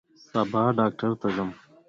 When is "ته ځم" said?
1.21-1.49